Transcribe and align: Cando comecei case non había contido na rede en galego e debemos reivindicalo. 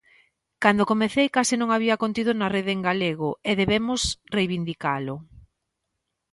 Cando 0.63 0.89
comecei 0.91 1.27
case 1.37 1.55
non 1.57 1.69
había 1.75 2.01
contido 2.03 2.31
na 2.35 2.51
rede 2.55 2.71
en 2.77 2.81
galego 2.89 3.29
e 3.49 3.51
debemos 3.61 4.01
reivindicalo. 4.37 5.15